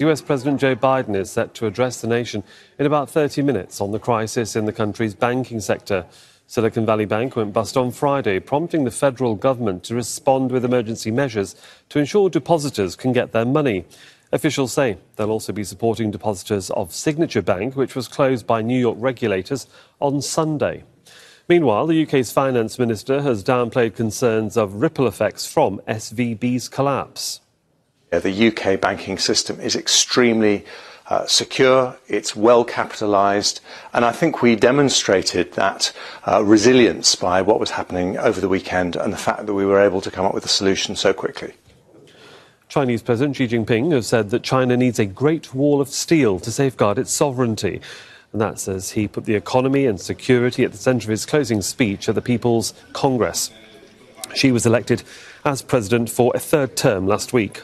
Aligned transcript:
US 0.00 0.20
President 0.20 0.60
Joe 0.60 0.76
Biden 0.76 1.16
is 1.16 1.30
set 1.30 1.54
to 1.54 1.66
address 1.66 2.02
the 2.02 2.06
nation 2.06 2.44
in 2.78 2.84
about 2.84 3.08
30 3.08 3.40
minutes 3.40 3.80
on 3.80 3.92
the 3.92 3.98
crisis 3.98 4.54
in 4.54 4.66
the 4.66 4.72
country's 4.72 5.14
banking 5.14 5.58
sector. 5.58 6.04
Silicon 6.46 6.84
Valley 6.84 7.06
Bank 7.06 7.34
went 7.34 7.54
bust 7.54 7.78
on 7.78 7.90
Friday, 7.90 8.38
prompting 8.38 8.84
the 8.84 8.90
federal 8.90 9.34
government 9.34 9.84
to 9.84 9.94
respond 9.94 10.52
with 10.52 10.66
emergency 10.66 11.10
measures 11.10 11.56
to 11.88 11.98
ensure 11.98 12.28
depositors 12.28 12.94
can 12.94 13.14
get 13.14 13.32
their 13.32 13.46
money. 13.46 13.86
Officials 14.32 14.74
say 14.74 14.98
they'll 15.16 15.30
also 15.30 15.54
be 15.54 15.64
supporting 15.64 16.10
depositors 16.10 16.68
of 16.72 16.92
Signature 16.92 17.40
Bank, 17.40 17.74
which 17.74 17.96
was 17.96 18.06
closed 18.06 18.46
by 18.46 18.60
New 18.60 18.78
York 18.78 18.98
regulators 19.00 19.66
on 19.98 20.20
Sunday. 20.20 20.84
Meanwhile, 21.48 21.86
the 21.86 22.02
UK's 22.02 22.30
finance 22.30 22.78
minister 22.78 23.22
has 23.22 23.42
downplayed 23.42 23.96
concerns 23.96 24.58
of 24.58 24.82
ripple 24.82 25.06
effects 25.06 25.50
from 25.50 25.80
SVB's 25.88 26.68
collapse. 26.68 27.40
The 28.10 28.48
UK 28.48 28.80
banking 28.80 29.18
system 29.18 29.60
is 29.60 29.76
extremely 29.76 30.64
uh, 31.08 31.26
secure, 31.26 31.96
it's 32.08 32.34
well 32.34 32.64
capitalised, 32.64 33.60
and 33.92 34.04
I 34.04 34.12
think 34.12 34.42
we 34.42 34.56
demonstrated 34.56 35.52
that 35.52 35.92
uh, 36.26 36.42
resilience 36.42 37.14
by 37.14 37.42
what 37.42 37.60
was 37.60 37.70
happening 37.70 38.18
over 38.18 38.40
the 38.40 38.48
weekend 38.48 38.96
and 38.96 39.12
the 39.12 39.18
fact 39.18 39.46
that 39.46 39.54
we 39.54 39.64
were 39.64 39.80
able 39.80 40.00
to 40.00 40.10
come 40.10 40.26
up 40.26 40.34
with 40.34 40.44
a 40.44 40.48
solution 40.48 40.96
so 40.96 41.12
quickly. 41.12 41.52
Chinese 42.68 43.02
President 43.02 43.36
Xi 43.36 43.46
Jinping 43.46 43.92
has 43.92 44.08
said 44.08 44.30
that 44.30 44.42
China 44.42 44.76
needs 44.76 44.98
a 44.98 45.06
great 45.06 45.54
wall 45.54 45.80
of 45.80 45.88
steel 45.88 46.40
to 46.40 46.50
safeguard 46.50 46.98
its 46.98 47.12
sovereignty. 47.12 47.80
And 48.32 48.40
that 48.40 48.58
says 48.58 48.90
he 48.90 49.06
put 49.06 49.24
the 49.24 49.36
economy 49.36 49.86
and 49.86 50.00
security 50.00 50.64
at 50.64 50.72
the 50.72 50.78
centre 50.78 51.06
of 51.06 51.10
his 51.10 51.24
closing 51.24 51.62
speech 51.62 52.08
at 52.08 52.16
the 52.16 52.22
People's 52.22 52.74
Congress. 52.92 53.50
Xi 54.34 54.50
was 54.50 54.66
elected 54.66 55.04
as 55.44 55.62
president 55.62 56.10
for 56.10 56.32
a 56.34 56.40
third 56.40 56.76
term 56.76 57.06
last 57.06 57.32
week. 57.32 57.62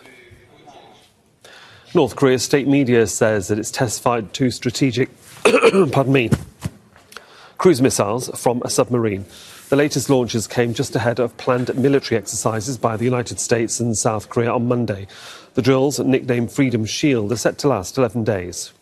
North 1.94 2.16
Korea's 2.16 2.42
state 2.42 2.66
media 2.66 3.06
says 3.06 3.48
that 3.48 3.58
it's 3.58 3.70
testified 3.70 4.32
two 4.32 4.50
strategic, 4.50 5.10
pardon 5.92 6.12
me, 6.12 6.30
cruise 7.58 7.82
missiles 7.82 8.30
from 8.40 8.62
a 8.64 8.70
submarine. 8.70 9.26
The 9.68 9.76
latest 9.76 10.08
launches 10.08 10.46
came 10.46 10.72
just 10.72 10.96
ahead 10.96 11.20
of 11.20 11.36
planned 11.36 11.74
military 11.76 12.16
exercises 12.18 12.78
by 12.78 12.96
the 12.96 13.04
United 13.04 13.38
States 13.38 13.78
and 13.78 13.96
South 13.96 14.30
Korea 14.30 14.54
on 14.54 14.68
Monday. 14.68 15.06
The 15.52 15.60
drills, 15.60 16.00
nicknamed 16.00 16.50
Freedom 16.50 16.86
Shield, 16.86 17.30
are 17.30 17.36
set 17.36 17.58
to 17.58 17.68
last 17.68 17.98
11 17.98 18.24
days. 18.24 18.72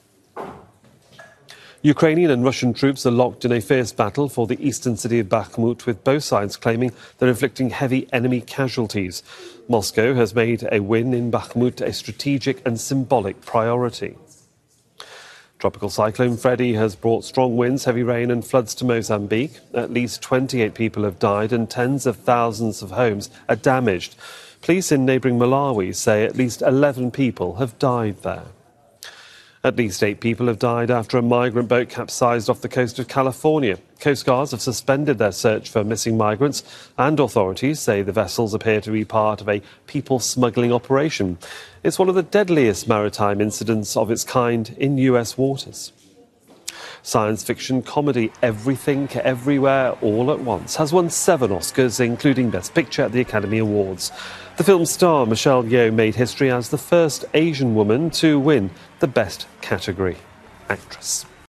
Ukrainian 1.83 2.31
and 2.31 2.45
Russian 2.45 2.75
troops 2.75 3.07
are 3.07 3.11
locked 3.11 3.47
in 3.47 3.53
a 3.53 3.61
fierce 3.63 3.91
battle 3.91 4.29
for 4.29 4.47
the 4.47 4.63
eastern 4.63 4.99
city 4.99 5.19
of 5.19 5.31
Bakhmut, 5.31 5.87
with 5.87 6.05
both 6.05 6.23
sides 6.23 6.59
claiming 6.59 6.93
they're 7.17 7.31
inflicting 7.31 7.71
heavy 7.71 8.07
enemy 8.13 8.43
casualties. 8.43 9.23
Moscow 9.67 10.13
has 10.13 10.35
made 10.35 10.69
a 10.71 10.81
win 10.81 11.15
in 11.15 11.31
Bakhmut 11.31 11.81
a 11.81 11.95
strategic 11.95 12.61
and 12.67 12.79
symbolic 12.79 13.41
priority. 13.41 14.19
Tropical 15.59 15.89
cyclone 15.89 16.37
Freddy 16.37 16.75
has 16.75 16.97
brought 16.97 17.25
strong 17.25 17.57
winds, 17.57 17.87
heavy 17.87 18.03
rain, 18.03 18.31
and 18.31 18.47
floods 18.47 18.75
to 18.75 18.85
Mozambique. 18.85 19.61
At 19.73 19.91
least 19.91 20.21
28 20.21 20.75
people 20.75 21.05
have 21.05 21.19
died, 21.19 21.51
and 21.51 21.71
tens 21.71 22.05
of 22.05 22.17
thousands 22.17 22.83
of 22.83 22.91
homes 22.91 23.31
are 23.49 23.57
damaged. 23.57 24.17
Police 24.61 24.93
in 24.93 25.07
neighbouring 25.07 25.39
Malawi 25.39 25.95
say 25.95 26.25
at 26.25 26.37
least 26.37 26.61
11 26.61 27.11
people 27.11 27.55
have 27.55 27.79
died 27.79 28.21
there. 28.23 28.49
At 29.63 29.77
least 29.77 30.03
eight 30.03 30.21
people 30.21 30.47
have 30.47 30.59
died 30.59 30.91
after 30.91 31.19
a 31.19 31.23
migrant 31.23 31.69
boat 31.69 31.91
capsized 31.91 32.49
off 32.49 32.63
the 32.63 32.69
coast 32.69 32.99
of 32.99 33.09
California. 33.09 33.79
Coast 33.99 34.25
Guards 34.25 34.53
have 34.53 34.63
suspended 34.63 35.19
their 35.19 35.33
search 35.33 35.69
for 35.69 35.85
missing 35.85 36.17
migrants, 36.17 36.63
and 36.97 37.21
authorities 37.21 37.79
say 37.79 38.01
the 38.01 38.11
vessels 38.11 38.55
appear 38.55 38.81
to 38.81 38.91
be 38.91 39.05
part 39.05 39.43
of 39.43 39.51
a 39.51 39.61
people 39.87 40.19
smuggling 40.19 40.73
operation. 40.73 41.37
It's 41.83 41.99
one 41.99 42.09
of 42.09 42.15
the 42.15 42.23
deadliest 42.23 42.89
maritime 42.89 43.43
incidents 43.43 43.99
of 43.99 44.11
its 44.11 44.25
kind 44.25 44.75
in 44.79 44.97
US 44.97 45.37
waters. 45.37 45.93
Science 47.03 47.43
fiction 47.43 47.83
comedy 47.83 48.31
Everything 48.43 49.09
Everywhere 49.13 49.93
All 50.03 50.31
at 50.31 50.41
Once 50.41 50.77
has 50.77 50.93
won 50.93 51.09
seven 51.09 51.51
Oscars, 51.51 51.99
including 51.99 52.51
Best 52.51 52.75
Picture 52.75 53.03
at 53.03 53.13
the 53.13 53.21
Academy 53.21 53.59
Awards. 53.59 54.13
The 54.59 54.65
film's 54.65 54.91
star, 54.91 55.25
Michelle 55.25 55.65
Yeoh, 55.65 55.93
made 55.93 56.17
history 56.17 56.51
as 56.51 56.69
the 56.69 56.79
first 56.79 57.25
Asian 57.33 57.75
woman 57.75 58.11
to 58.11 58.39
win 58.39 58.71
the 58.99 59.07
Best 59.07 59.47
Category 59.63 60.19
Actress. 60.69 61.25